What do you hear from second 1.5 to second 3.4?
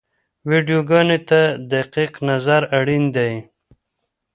دقیق نظر اړین دی.